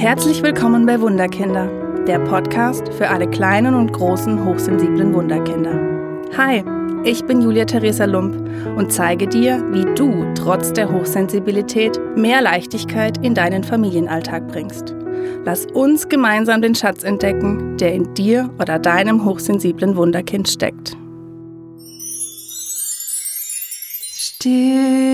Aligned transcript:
Herzlich 0.00 0.42
willkommen 0.42 0.86
bei 0.86 0.98
Wunderkinder, 0.98 1.66
der 2.06 2.20
Podcast 2.20 2.88
für 2.94 3.10
alle 3.10 3.28
kleinen 3.28 3.74
und 3.74 3.92
großen 3.92 4.42
hochsensiblen 4.46 5.12
Wunderkinder. 5.12 5.78
Hi, 6.38 6.64
ich 7.04 7.22
bin 7.26 7.42
Julia 7.42 7.66
Theresa 7.66 8.06
Lump 8.06 8.34
und 8.78 8.90
zeige 8.90 9.26
dir, 9.26 9.62
wie 9.72 9.84
du 9.94 10.24
trotz 10.34 10.72
der 10.72 10.90
Hochsensibilität 10.90 12.00
mehr 12.16 12.40
Leichtigkeit 12.40 13.22
in 13.22 13.34
deinen 13.34 13.62
Familienalltag 13.62 14.48
bringst. 14.48 14.94
Lass 15.44 15.66
uns 15.66 16.08
gemeinsam 16.08 16.62
den 16.62 16.74
Schatz 16.74 17.02
entdecken, 17.02 17.76
der 17.76 17.92
in 17.92 18.14
dir 18.14 18.48
oder 18.58 18.78
deinem 18.78 19.26
hochsensiblen 19.26 19.96
Wunderkind 19.96 20.48
steckt. 20.48 20.96
Stille 24.14 25.10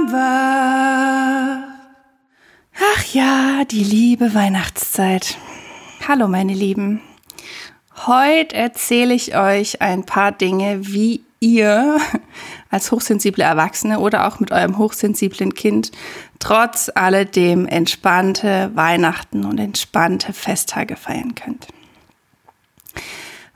einsam 0.00 0.12
wach. 0.12 1.68
Ach 2.74 3.04
ja, 3.12 3.64
die 3.64 3.84
liebe 3.84 4.34
Weihnachtszeit. 4.34 5.36
Hallo 6.06 6.28
meine 6.28 6.54
Lieben. 6.54 7.00
Heute 8.06 8.56
erzähle 8.56 9.14
ich 9.14 9.36
euch 9.36 9.82
ein 9.82 10.04
paar 10.04 10.32
Dinge, 10.32 10.86
wie 10.86 11.22
ihr 11.40 11.98
als 12.70 12.90
hochsensible 12.90 13.44
Erwachsene 13.44 14.00
oder 14.00 14.26
auch 14.26 14.40
mit 14.40 14.52
eurem 14.52 14.78
hochsensiblen 14.78 15.54
Kind 15.54 15.92
trotz 16.38 16.90
alledem 16.94 17.66
entspannte 17.66 18.70
Weihnachten 18.74 19.44
und 19.44 19.58
entspannte 19.58 20.32
Festtage 20.32 20.96
feiern 20.96 21.34
könnt. 21.34 21.66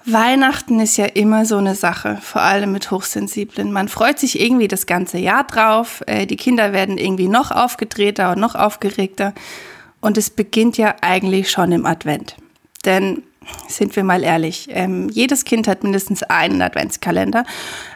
Weihnachten 0.06 0.80
ist 0.80 0.98
ja 0.98 1.06
immer 1.06 1.46
so 1.46 1.56
eine 1.56 1.74
Sache, 1.74 2.18
vor 2.20 2.42
allem 2.42 2.72
mit 2.72 2.90
Hochsensiblen. 2.90 3.72
Man 3.72 3.88
freut 3.88 4.18
sich 4.18 4.38
irgendwie 4.38 4.68
das 4.68 4.86
ganze 4.86 5.18
Jahr 5.18 5.44
drauf. 5.44 6.02
Äh, 6.06 6.26
die 6.26 6.36
Kinder 6.36 6.72
werden 6.72 6.98
irgendwie 6.98 7.28
noch 7.28 7.50
aufgedrehter 7.50 8.32
und 8.32 8.40
noch 8.40 8.54
aufgeregter. 8.54 9.32
Und 10.00 10.18
es 10.18 10.28
beginnt 10.28 10.76
ja 10.76 10.94
eigentlich 11.00 11.50
schon 11.50 11.72
im 11.72 11.86
Advent. 11.86 12.36
Denn 12.84 13.22
sind 13.68 13.96
wir 13.96 14.04
mal 14.04 14.22
ehrlich, 14.22 14.68
ähm, 14.70 15.08
jedes 15.08 15.44
Kind 15.44 15.68
hat 15.68 15.82
mindestens 15.82 16.22
einen 16.22 16.60
Adventskalender. 16.60 17.44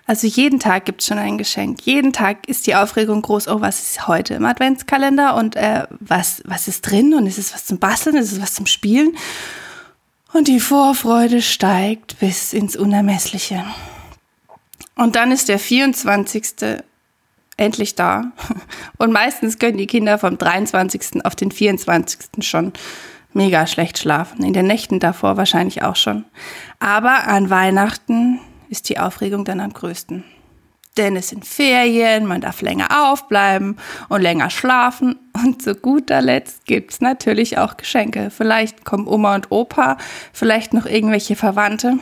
Also 0.07 0.27
jeden 0.27 0.61
Tag 0.61 0.87
gibt 0.87 1.03
es 1.03 1.07
schon 1.07 1.19
ein 1.19 1.39
Geschenk. 1.39 1.83
Jeden 1.83 2.13
Tag 2.13 2.49
ist 2.49 2.67
die 2.67 2.75
Aufregung 2.75 3.23
groß, 3.23 3.49
oh, 3.49 3.61
was 3.61 3.83
ist 3.83 4.09
heute 4.09 4.35
im 4.35 4.45
Adventskalender 4.45 5.37
und 5.37 5.57
äh, 5.57 5.85
was, 6.01 6.43
was 6.47 6.69
ist 6.69 6.83
drin 6.83 7.15
und 7.15 7.27
ist 7.27 7.39
es 7.39 7.53
was 7.55 7.67
zum 7.67 7.79
Basteln, 7.79 8.17
ist 8.17 8.33
es 8.33 8.41
was 8.41 8.55
zum 8.55 8.67
Spielen? 8.67 9.17
Und 10.33 10.49
die 10.49 10.61
Vorfreude 10.61 11.41
steigt 11.41 12.19
bis 12.21 12.53
ins 12.53 12.77
Unermessliche. 12.77 13.65
Und 14.95 15.17
dann 15.17 15.33
ist 15.33 15.49
der 15.49 15.59
24. 15.59 16.83
endlich 17.57 17.95
da. 17.95 18.33
Und 18.99 19.13
meistens 19.13 19.59
können 19.59 19.79
die 19.79 19.87
Kinder 19.87 20.19
vom 20.19 20.37
23. 20.37 21.25
auf 21.25 21.35
den 21.35 21.51
24. 21.51 22.45
schon 22.47 22.73
mega 23.33 23.67
schlecht 23.67 23.99
schlafen. 23.99 24.45
In 24.45 24.53
den 24.53 24.67
Nächten 24.67 25.01
davor 25.01 25.37
wahrscheinlich 25.37 25.83
auch 25.83 25.97
schon. 25.97 26.25
Aber 26.79 27.27
an 27.27 27.49
Weihnachten 27.49 28.41
ist 28.69 28.89
die 28.89 28.99
Aufregung 28.99 29.45
dann 29.45 29.61
am 29.61 29.73
größten. 29.73 30.25
Denn 30.99 31.17
es 31.17 31.29
sind 31.29 31.47
Ferien, 31.47 32.27
man 32.27 32.41
darf 32.41 32.61
länger 32.61 33.11
aufbleiben 33.11 33.77
und 34.09 34.21
länger 34.21 34.51
schlafen. 34.51 35.17
Und 35.33 35.63
zu 35.63 35.77
guter 35.77 36.21
Letzt 36.21 36.67
gibt's 36.67 37.01
natürlich 37.01 37.57
auch 37.57 37.77
Geschenke. 37.77 38.31
Vielleicht 38.31 38.85
kommen 38.85 39.07
Oma 39.07 39.37
und 39.37 39.51
Opa, 39.51 39.97
vielleicht 40.33 40.75
noch 40.75 40.87
irgendwelche 40.87 41.37
Verwandte. 41.37 41.99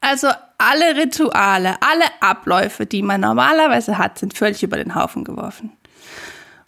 Also 0.00 0.28
alle 0.58 0.96
Rituale, 0.96 1.76
alle 1.80 2.04
Abläufe, 2.20 2.86
die 2.86 3.02
man 3.02 3.20
normalerweise 3.20 3.98
hat, 3.98 4.18
sind 4.18 4.36
völlig 4.36 4.62
über 4.62 4.76
den 4.76 4.94
Haufen 4.94 5.24
geworfen. 5.24 5.72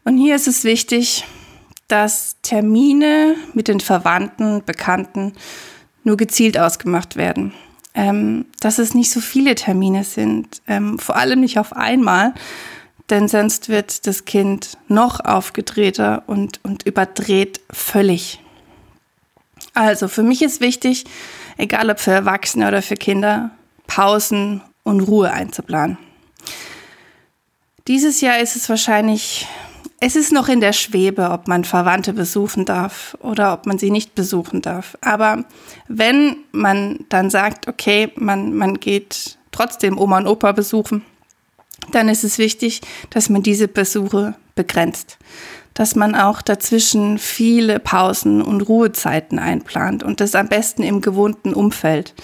Und 0.04 0.16
hier 0.16 0.34
ist 0.34 0.48
es 0.48 0.64
wichtig, 0.64 1.24
dass 1.86 2.36
Termine 2.42 3.36
mit 3.54 3.68
den 3.68 3.78
Verwandten, 3.78 4.64
Bekannten 4.64 5.34
nur 6.02 6.16
gezielt 6.16 6.58
ausgemacht 6.58 7.14
werden. 7.14 7.52
Ähm, 7.92 8.46
dass 8.60 8.78
es 8.78 8.94
nicht 8.94 9.10
so 9.10 9.20
viele 9.20 9.56
Termine 9.56 10.04
sind, 10.04 10.62
ähm, 10.68 10.98
vor 10.98 11.16
allem 11.16 11.40
nicht 11.40 11.58
auf 11.58 11.74
einmal, 11.74 12.34
denn 13.10 13.26
sonst 13.26 13.68
wird 13.68 14.06
das 14.06 14.24
Kind 14.24 14.78
noch 14.86 15.18
aufgedrehter 15.20 16.22
und, 16.28 16.60
und 16.62 16.84
überdreht 16.84 17.60
völlig. 17.70 18.40
Also 19.74 20.06
für 20.08 20.22
mich 20.22 20.42
ist 20.42 20.60
wichtig, 20.60 21.04
egal 21.56 21.90
ob 21.90 21.98
für 21.98 22.12
Erwachsene 22.12 22.68
oder 22.68 22.82
für 22.82 22.96
Kinder, 22.96 23.50
Pausen 23.86 24.62
und 24.84 25.00
Ruhe 25.00 25.32
einzuplanen. 25.32 25.98
Dieses 27.88 28.20
Jahr 28.20 28.38
ist 28.38 28.56
es 28.56 28.68
wahrscheinlich 28.68 29.48
es 30.02 30.16
ist 30.16 30.32
noch 30.32 30.48
in 30.48 30.60
der 30.60 30.72
Schwebe, 30.72 31.30
ob 31.30 31.46
man 31.46 31.64
Verwandte 31.64 32.14
besuchen 32.14 32.64
darf 32.64 33.16
oder 33.20 33.52
ob 33.52 33.66
man 33.66 33.78
sie 33.78 33.90
nicht 33.90 34.14
besuchen 34.14 34.62
darf. 34.62 34.96
Aber 35.02 35.44
wenn 35.88 36.36
man 36.52 37.04
dann 37.10 37.28
sagt, 37.28 37.68
okay, 37.68 38.10
man, 38.16 38.54
man 38.54 38.80
geht 38.80 39.38
trotzdem 39.52 39.98
Oma 39.98 40.18
und 40.18 40.26
Opa 40.26 40.52
besuchen, 40.52 41.04
dann 41.92 42.08
ist 42.08 42.24
es 42.24 42.38
wichtig, 42.38 42.80
dass 43.10 43.28
man 43.28 43.42
diese 43.42 43.68
Besuche 43.68 44.34
begrenzt. 44.54 45.18
Dass 45.74 45.94
man 45.94 46.14
auch 46.14 46.40
dazwischen 46.40 47.18
viele 47.18 47.78
Pausen 47.78 48.40
und 48.40 48.62
Ruhezeiten 48.62 49.38
einplant 49.38 50.02
und 50.02 50.20
das 50.20 50.34
am 50.34 50.48
besten 50.48 50.82
im 50.82 51.02
gewohnten 51.02 51.52
Umfeld. 51.52 52.14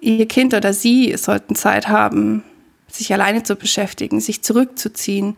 Ihr 0.00 0.26
Kind 0.28 0.54
oder 0.54 0.72
Sie 0.72 1.16
sollten 1.16 1.56
Zeit 1.56 1.88
haben, 1.88 2.44
sich 2.88 3.12
alleine 3.12 3.42
zu 3.42 3.56
beschäftigen, 3.56 4.20
sich 4.20 4.42
zurückzuziehen, 4.42 5.36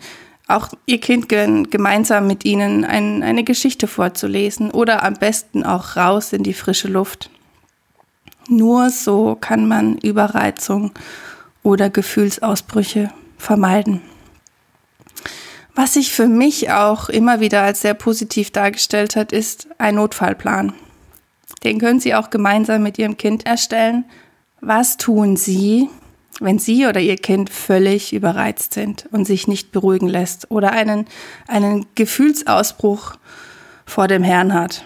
auch 0.48 0.70
ihr 0.86 0.98
Kind 0.98 1.28
gemeinsam 1.28 2.26
mit 2.26 2.44
ihnen 2.44 2.84
ein, 2.84 3.22
eine 3.22 3.44
Geschichte 3.44 3.86
vorzulesen 3.86 4.70
oder 4.70 5.04
am 5.04 5.14
besten 5.14 5.62
auch 5.62 5.96
raus 5.96 6.32
in 6.32 6.42
die 6.42 6.54
frische 6.54 6.88
Luft. 6.88 7.30
Nur 8.48 8.88
so 8.88 9.36
kann 9.38 9.68
man 9.68 9.98
Überreizung 9.98 10.92
oder 11.62 11.90
Gefühlsausbrüche 11.90 13.12
vermeiden. 13.36 14.00
Was 15.74 15.94
sich 15.94 16.10
für 16.10 16.26
mich 16.26 16.72
auch 16.72 17.10
immer 17.10 17.40
wieder 17.40 17.62
als 17.62 17.82
sehr 17.82 17.94
positiv 17.94 18.50
dargestellt 18.50 19.16
hat, 19.16 19.32
ist 19.32 19.68
ein 19.76 19.96
Notfallplan. 19.96 20.72
Den 21.62 21.78
können 21.78 22.00
Sie 22.00 22.14
auch 22.14 22.30
gemeinsam 22.30 22.82
mit 22.82 22.98
Ihrem 22.98 23.16
Kind 23.16 23.46
erstellen. 23.46 24.06
Was 24.60 24.96
tun 24.96 25.36
Sie, 25.36 25.90
wenn 26.40 26.58
Sie 26.58 26.86
oder 26.86 27.00
Ihr 27.00 27.16
Kind 27.16 27.50
völlig 27.50 28.12
überreizt 28.12 28.74
sind 28.74 29.08
und 29.10 29.24
sich 29.24 29.48
nicht 29.48 29.72
beruhigen 29.72 30.08
lässt 30.08 30.50
oder 30.50 30.72
einen, 30.72 31.06
einen 31.46 31.86
Gefühlsausbruch 31.94 33.16
vor 33.86 34.08
dem 34.08 34.22
Herrn 34.22 34.54
hat. 34.54 34.84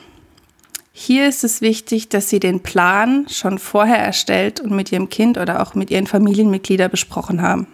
Hier 0.92 1.28
ist 1.28 1.42
es 1.42 1.60
wichtig, 1.60 2.08
dass 2.08 2.28
Sie 2.28 2.38
den 2.38 2.62
Plan 2.62 3.26
schon 3.28 3.58
vorher 3.58 3.98
erstellt 3.98 4.60
und 4.60 4.70
mit 4.70 4.92
Ihrem 4.92 5.08
Kind 5.08 5.38
oder 5.38 5.62
auch 5.62 5.75
mit 5.75 5.91
Ihren 5.91 6.06
Familienmitgliedern 6.06 6.91
besprochen 6.91 7.42
haben. 7.42 7.66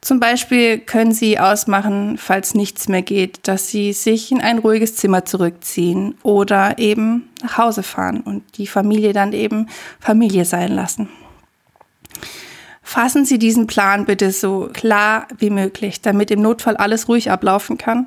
Zum 0.00 0.20
Beispiel 0.20 0.78
können 0.78 1.12
Sie 1.12 1.40
ausmachen, 1.40 2.18
falls 2.18 2.54
nichts 2.54 2.86
mehr 2.86 3.02
geht, 3.02 3.48
dass 3.48 3.68
Sie 3.68 3.92
sich 3.92 4.30
in 4.30 4.40
ein 4.40 4.58
ruhiges 4.58 4.94
Zimmer 4.94 5.24
zurückziehen 5.24 6.14
oder 6.22 6.78
eben 6.78 7.28
nach 7.42 7.58
Hause 7.58 7.82
fahren 7.82 8.20
und 8.20 8.44
die 8.58 8.68
Familie 8.68 9.12
dann 9.12 9.32
eben 9.32 9.68
Familie 9.98 10.44
sein 10.44 10.72
lassen. 10.72 11.08
Fassen 12.88 13.26
Sie 13.26 13.38
diesen 13.38 13.66
Plan 13.66 14.06
bitte 14.06 14.32
so 14.32 14.70
klar 14.72 15.28
wie 15.36 15.50
möglich, 15.50 16.00
damit 16.00 16.30
im 16.30 16.40
Notfall 16.40 16.74
alles 16.74 17.06
ruhig 17.06 17.30
ablaufen 17.30 17.76
kann 17.76 18.06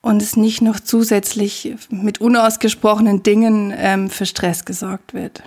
und 0.00 0.22
es 0.22 0.34
nicht 0.34 0.62
noch 0.62 0.80
zusätzlich 0.80 1.74
mit 1.90 2.18
unausgesprochenen 2.18 3.22
Dingen 3.22 3.70
ähm, 3.76 4.08
für 4.08 4.24
Stress 4.24 4.64
gesorgt 4.64 5.12
wird. 5.12 5.42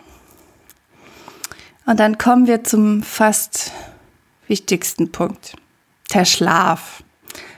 Und 1.87 1.99
dann 1.99 2.19
kommen 2.19 2.45
wir 2.45 2.63
zum 2.63 3.01
fast 3.01 3.71
wichtigsten 4.47 5.11
Punkt. 5.11 5.55
Der 6.13 6.25
Schlaf. 6.25 7.03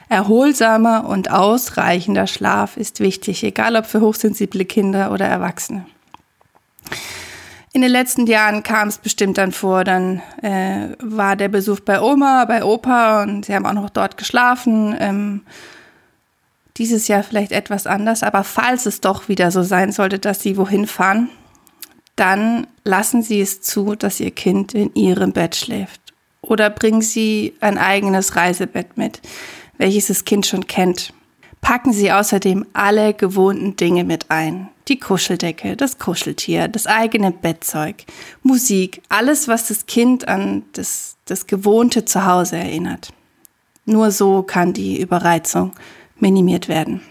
Erholsamer 0.07 1.05
und 1.09 1.29
ausreichender 1.29 2.27
Schlaf 2.27 2.77
ist 2.77 3.01
wichtig, 3.01 3.43
egal 3.43 3.75
ob 3.75 3.87
für 3.87 3.99
hochsensible 3.99 4.63
Kinder 4.63 5.11
oder 5.11 5.25
Erwachsene. 5.25 5.85
In 7.75 7.81
den 7.81 7.89
letzten 7.89 8.27
Jahren 8.27 8.61
kam 8.61 8.87
es 8.87 8.99
bestimmt 8.99 9.39
dann 9.39 9.51
vor, 9.51 9.83
dann 9.83 10.21
äh, 10.43 10.89
war 10.99 11.35
der 11.35 11.47
Besuch 11.47 11.79
bei 11.79 11.99
Oma, 11.99 12.45
bei 12.45 12.63
Opa 12.63 13.23
und 13.23 13.45
sie 13.45 13.55
haben 13.55 13.65
auch 13.65 13.73
noch 13.73 13.89
dort 13.89 14.15
geschlafen. 14.15 14.95
Ähm, 14.99 15.41
dieses 16.77 17.07
Jahr 17.07 17.23
vielleicht 17.23 17.51
etwas 17.51 17.87
anders, 17.87 18.21
aber 18.21 18.43
falls 18.43 18.85
es 18.85 19.01
doch 19.01 19.27
wieder 19.27 19.49
so 19.49 19.63
sein 19.63 19.91
sollte, 19.91 20.19
dass 20.19 20.41
sie 20.41 20.55
wohin 20.57 20.85
fahren, 20.85 21.29
dann 22.15 22.67
lassen 22.83 23.23
Sie 23.23 23.41
es 23.41 23.61
zu, 23.61 23.95
dass 23.95 24.19
Ihr 24.19 24.31
Kind 24.31 24.73
in 24.73 24.93
Ihrem 24.93 25.33
Bett 25.33 25.55
schläft. 25.55 26.13
Oder 26.41 26.69
bringen 26.69 27.01
Sie 27.01 27.55
ein 27.59 27.77
eigenes 27.77 28.35
Reisebett 28.35 28.97
mit, 28.97 29.21
welches 29.77 30.07
das 30.07 30.25
Kind 30.25 30.45
schon 30.45 30.67
kennt. 30.67 31.13
Packen 31.63 31.93
Sie 31.93 32.11
außerdem 32.11 32.65
alle 32.73 33.13
gewohnten 33.13 33.77
Dinge 33.77 34.03
mit 34.03 34.29
ein. 34.29 34.67
Die 34.89 34.99
Kuscheldecke, 34.99 35.77
das 35.77 35.97
Kuscheltier, 35.97 36.67
das 36.67 36.87
eigene 36.87 37.31
Bettzeug, 37.31 38.03
Musik, 38.43 39.01
alles, 39.07 39.47
was 39.47 39.69
das 39.69 39.85
Kind 39.85 40.27
an 40.27 40.63
das, 40.73 41.15
das 41.23 41.47
gewohnte 41.47 42.03
Zuhause 42.03 42.57
erinnert. 42.57 43.13
Nur 43.85 44.11
so 44.11 44.43
kann 44.43 44.73
die 44.73 44.99
Überreizung 44.99 45.71
minimiert 46.19 46.67
werden. 46.67 47.01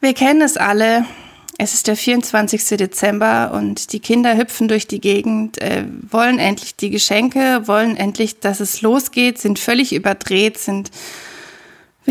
Wir 0.00 0.12
kennen 0.12 0.42
es 0.42 0.56
alle. 0.56 1.06
Es 1.58 1.74
ist 1.74 1.86
der 1.86 1.96
24. 1.96 2.76
Dezember 2.76 3.52
und 3.54 3.92
die 3.92 4.00
Kinder 4.00 4.36
hüpfen 4.36 4.66
durch 4.66 4.88
die 4.88 5.00
Gegend, 5.00 5.60
äh, 5.60 5.84
wollen 6.10 6.40
endlich 6.40 6.74
die 6.74 6.90
Geschenke, 6.90 7.68
wollen 7.68 7.96
endlich, 7.96 8.40
dass 8.40 8.58
es 8.58 8.82
losgeht, 8.82 9.38
sind 9.38 9.60
völlig 9.60 9.94
überdreht, 9.94 10.58
sind, 10.58 10.90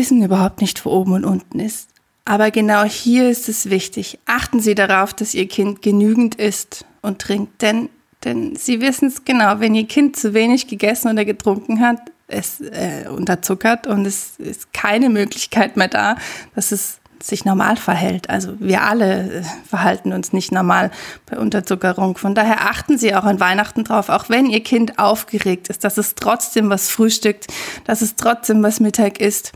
wissen 0.00 0.24
überhaupt 0.24 0.62
nicht, 0.62 0.82
wo 0.86 0.90
oben 0.90 1.12
und 1.12 1.26
unten 1.26 1.60
ist. 1.60 1.90
Aber 2.24 2.50
genau 2.50 2.84
hier 2.84 3.28
ist 3.28 3.50
es 3.50 3.68
wichtig. 3.68 4.18
Achten 4.24 4.60
Sie 4.60 4.74
darauf, 4.74 5.12
dass 5.12 5.34
Ihr 5.34 5.46
Kind 5.46 5.82
genügend 5.82 6.36
isst 6.36 6.86
und 7.02 7.18
trinkt, 7.18 7.60
denn, 7.60 7.90
denn 8.24 8.56
Sie 8.56 8.80
wissen 8.80 9.08
es 9.08 9.26
genau, 9.26 9.60
wenn 9.60 9.74
Ihr 9.74 9.86
Kind 9.86 10.16
zu 10.16 10.32
wenig 10.32 10.68
gegessen 10.68 11.10
oder 11.10 11.26
getrunken 11.26 11.80
hat, 11.80 12.00
es 12.28 12.62
äh, 12.62 13.08
unterzuckert 13.14 13.86
und 13.86 14.06
es 14.06 14.38
ist 14.38 14.72
keine 14.72 15.10
Möglichkeit 15.10 15.76
mehr 15.76 15.88
da, 15.88 16.16
dass 16.54 16.72
es 16.72 17.00
sich 17.22 17.44
normal 17.44 17.76
verhält. 17.76 18.30
Also 18.30 18.58
wir 18.58 18.82
alle 18.82 19.40
äh, 19.40 19.42
verhalten 19.68 20.12
uns 20.14 20.32
nicht 20.32 20.50
normal 20.50 20.90
bei 21.26 21.36
Unterzuckerung. 21.38 22.16
Von 22.16 22.34
daher 22.34 22.70
achten 22.70 22.96
Sie 22.96 23.14
auch 23.14 23.24
an 23.24 23.40
Weihnachten 23.40 23.84
drauf, 23.84 24.08
auch 24.08 24.30
wenn 24.30 24.46
Ihr 24.46 24.62
Kind 24.62 24.98
aufgeregt 24.98 25.68
ist, 25.68 25.84
dass 25.84 25.98
es 25.98 26.14
trotzdem 26.14 26.70
was 26.70 26.88
frühstückt, 26.88 27.48
dass 27.84 28.00
es 28.00 28.16
trotzdem 28.16 28.62
was 28.62 28.80
Mittag 28.80 29.20
isst. 29.20 29.52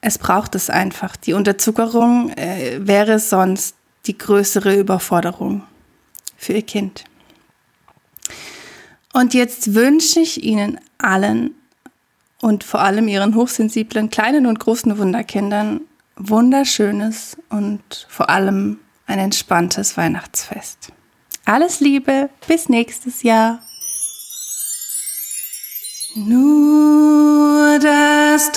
Es 0.00 0.18
braucht 0.18 0.54
es 0.54 0.70
einfach. 0.70 1.16
Die 1.16 1.34
Unterzuckerung 1.34 2.30
äh, 2.30 2.78
wäre 2.80 3.18
sonst 3.18 3.76
die 4.06 4.16
größere 4.16 4.74
Überforderung 4.74 5.62
für 6.36 6.54
Ihr 6.54 6.62
Kind. 6.62 7.04
Und 9.12 9.34
jetzt 9.34 9.74
wünsche 9.74 10.20
ich 10.20 10.42
Ihnen 10.42 10.80
allen 10.98 11.54
und 12.40 12.64
vor 12.64 12.80
allem 12.80 13.08
Ihren 13.08 13.34
hochsensiblen 13.34 14.08
kleinen 14.08 14.46
und 14.46 14.58
großen 14.58 14.96
Wunderkindern 14.96 15.82
wunderschönes 16.16 17.36
und 17.48 18.06
vor 18.08 18.30
allem 18.30 18.78
ein 19.06 19.18
entspanntes 19.18 19.96
Weihnachtsfest. 19.96 20.92
Alles 21.44 21.80
Liebe, 21.80 22.30
bis 22.46 22.68
nächstes 22.68 23.22
Jahr. 23.22 23.60
Nur 26.14 27.78
das 27.80 28.52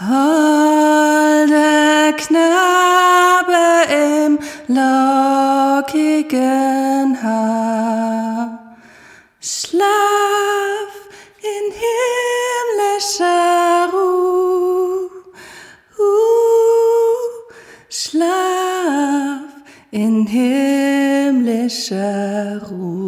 holder 0.00 2.12
Knabe 2.12 3.68
im 3.90 4.38
lockigen 4.68 6.42
Haar, 7.22 8.76
schlaf 9.40 10.16
himmlischer 12.96 13.88
Ruhe. 13.92 15.10
Uh, 15.98 17.52
schlaf 17.88 19.50
in 19.90 20.26
himmlischer 20.26 22.62
Ruhe. 22.70 23.05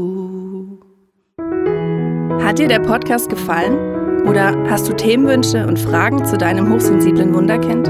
Hat 2.58 2.64
dir 2.64 2.76
der 2.76 2.80
Podcast 2.80 3.30
gefallen? 3.30 4.26
Oder 4.26 4.52
hast 4.68 4.88
du 4.88 4.92
Themenwünsche 4.92 5.64
und 5.64 5.78
Fragen 5.78 6.24
zu 6.24 6.36
deinem 6.36 6.72
hochsensiblen 6.72 7.32
Wunderkind? 7.32 7.86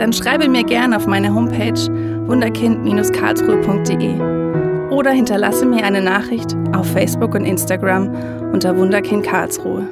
Dann 0.00 0.12
schreibe 0.12 0.48
mir 0.48 0.64
gerne 0.64 0.96
auf 0.96 1.06
meine 1.06 1.32
Homepage 1.32 1.80
wunderkind-karlsruhe.de 2.26 4.90
oder 4.90 5.12
hinterlasse 5.12 5.64
mir 5.64 5.84
eine 5.84 6.02
Nachricht 6.02 6.56
auf 6.74 6.90
Facebook 6.90 7.36
und 7.36 7.44
Instagram 7.44 8.10
unter 8.52 8.76
Wunderkind 8.76 9.24
Karlsruhe. 9.24 9.86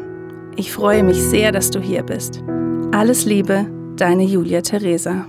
Ich 0.57 0.73
freue 0.73 1.05
mich 1.05 1.23
sehr, 1.23 1.53
dass 1.53 1.71
du 1.71 1.79
hier 1.79 2.03
bist. 2.03 2.43
Alles 2.91 3.25
Liebe, 3.25 3.67
deine 3.95 4.25
Julia 4.25 4.63
Theresa. 4.63 5.27